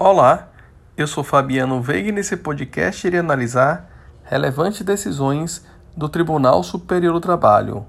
[0.00, 0.50] Olá,
[0.96, 3.90] eu sou Fabiano Veiga e nesse podcast irei analisar
[4.22, 7.84] relevantes decisões do Tribunal Superior do Trabalho.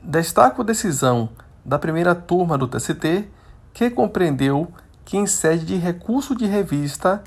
[0.00, 1.28] Destaco a decisão
[1.62, 3.28] da primeira turma do TST
[3.74, 4.72] que compreendeu
[5.04, 7.22] que, em sede de recurso de revista,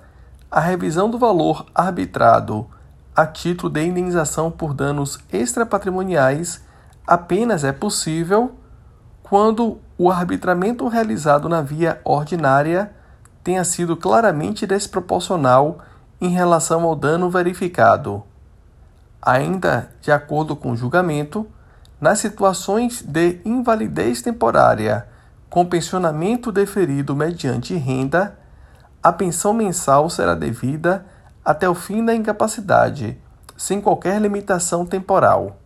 [0.50, 2.68] a revisão do valor arbitrado
[3.16, 6.66] a título de indenização por danos extrapatrimoniais
[7.06, 8.56] apenas é possível
[9.22, 12.92] quando o arbitramento realizado na via ordinária
[13.44, 15.80] tenha sido claramente desproporcional
[16.22, 18.24] em relação ao dano verificado.
[19.22, 21.46] Ainda de acordo com o julgamento,
[22.00, 25.08] nas situações de invalidez temporária
[25.50, 28.38] com pensionamento deferido mediante renda,
[29.02, 31.06] a pensão mensal será devida
[31.44, 33.18] até o fim da incapacidade,
[33.58, 35.58] sem qualquer limitação temporal.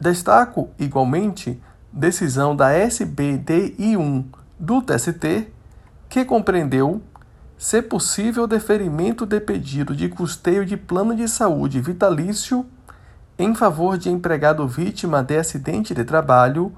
[0.00, 1.60] Destaco, igualmente,
[1.92, 4.24] decisão da SBDI1
[4.58, 5.52] do TST,
[6.08, 7.02] que compreendeu
[7.58, 12.66] ser possível deferimento de pedido de custeio de plano de saúde vitalício
[13.38, 16.72] em favor de empregado vítima de acidente de trabalho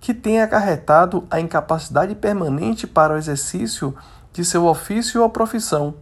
[0.00, 3.96] que tenha acarretado a incapacidade permanente para o exercício
[4.32, 5.94] de seu ofício ou profissão,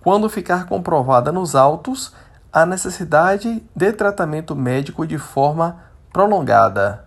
[0.00, 2.12] quando ficar comprovada nos autos
[2.52, 7.06] a necessidade de tratamento médico de forma prolongada.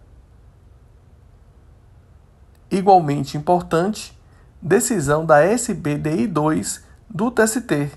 [2.70, 4.19] Igualmente importante,
[4.62, 7.92] decisão da SBDI 2 do TST,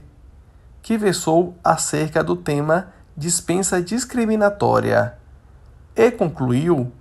[0.80, 5.18] que versou acerca do tema dispensa discriminatória
[5.94, 6.92] e concluiu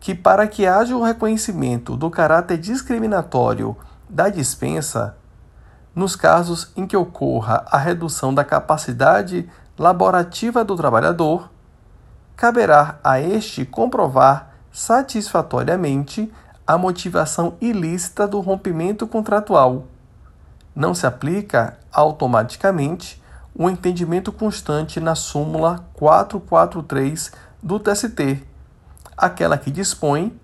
[0.00, 3.76] que, para que haja o reconhecimento do caráter discriminatório
[4.08, 5.16] da dispensa,
[5.94, 11.50] nos casos em que ocorra a redução da capacidade laborativa do trabalhador,
[12.36, 16.32] caberá a este comprovar satisfatoriamente
[16.68, 19.86] a motivação ilícita do rompimento contratual.
[20.76, 23.22] Não se aplica automaticamente
[23.54, 27.32] o entendimento constante na súmula 443
[27.62, 28.44] do TST,
[29.16, 30.38] aquela que dispõe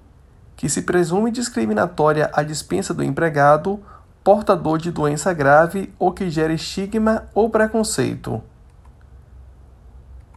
[0.56, 3.84] que se presume discriminatória a dispensa do empregado
[4.24, 8.42] portador de doença grave ou que gere estigma ou preconceito.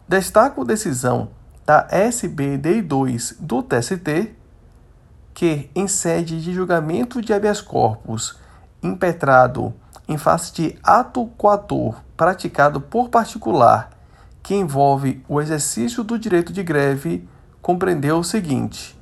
[0.05, 1.29] Destaco decisão
[1.65, 4.35] da SBD2 do TST
[5.37, 8.39] que, em sede de julgamento de habeas corpus
[8.81, 9.71] impetrado
[10.07, 13.91] em face de ato coator praticado por particular
[14.41, 17.29] que envolve o exercício do direito de greve,
[17.61, 18.99] compreendeu o seguinte: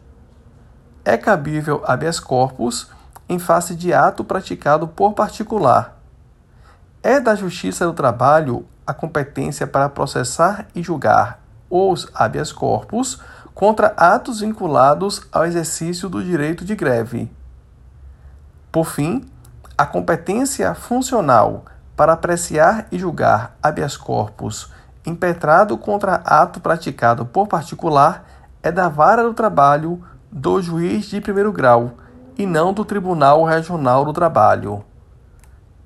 [1.06, 2.92] é cabível habeas corpus
[3.30, 5.98] em face de ato praticado por particular.
[7.02, 13.22] É da Justiça do Trabalho a competência para processar e julgar os habeas corpus
[13.56, 17.32] contra atos vinculados ao exercício do direito de greve.
[18.70, 19.24] Por fim,
[19.78, 21.64] a competência funcional
[21.96, 24.70] para apreciar e julgar habeas corpus
[25.06, 28.26] impetrado contra ato praticado por particular
[28.62, 31.94] é da vara do trabalho do juiz de primeiro grau
[32.38, 34.84] e não do Tribunal Regional do Trabalho.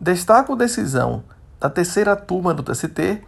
[0.01, 1.23] Destaco decisão
[1.59, 3.21] da terceira turma do TST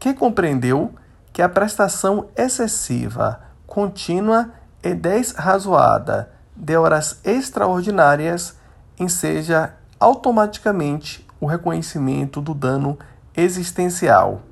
[0.00, 0.92] que compreendeu
[1.32, 4.52] que a prestação excessiva contínua
[4.82, 8.56] e desrazoada de horas extraordinárias
[8.98, 12.98] enseja automaticamente o reconhecimento do dano
[13.36, 14.42] existencial.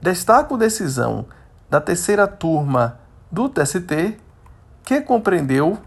[0.00, 1.26] Destaco decisão
[1.68, 3.00] da terceira turma
[3.30, 4.20] do TST
[4.84, 5.78] que compreendeu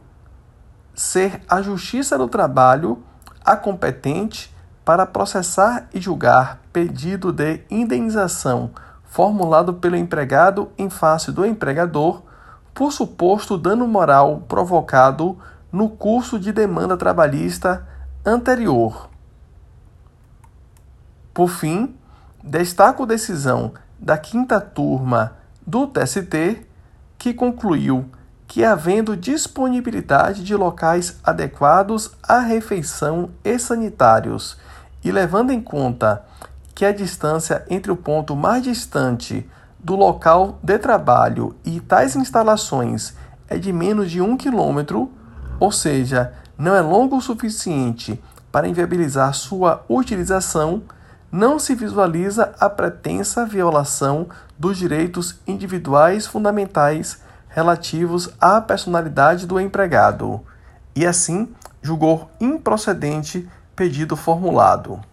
[0.94, 3.01] ser a Justiça do Trabalho
[3.45, 8.71] a competente para processar e julgar pedido de indenização
[9.09, 12.22] formulado pelo empregado em face do empregador
[12.74, 15.38] por suposto dano moral provocado
[15.72, 17.86] no curso de demanda trabalhista
[18.25, 19.09] anterior.
[21.34, 21.96] Por fim,
[22.44, 25.34] destaco decisão da quinta turma
[25.66, 26.66] do TST
[27.18, 28.09] que concluiu
[28.48, 34.57] que, havendo disponibilidade de locais adequados à refeição e sanitários,
[35.04, 36.24] e levando em conta
[36.80, 39.46] que a distância entre o ponto mais distante
[39.78, 43.14] do local de trabalho e tais instalações
[43.50, 45.12] é de menos de um quilômetro,
[45.60, 50.81] ou seja, não é longo o suficiente para inviabilizar sua utilização,
[51.30, 60.40] não se visualiza a pretensa violação dos direitos individuais fundamentais relativos à personalidade do empregado,
[60.96, 61.50] e assim
[61.81, 65.08] julgou improcedente pedido formulado.